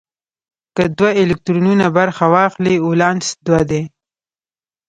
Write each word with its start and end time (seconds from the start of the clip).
که 0.75 0.83
دوه 0.97 1.11
الکترونونه 1.21 1.85
برخه 1.97 2.25
واخلي 2.33 2.75
ولانس 2.87 3.27
دوه 3.45 3.61
دی. 3.69 3.81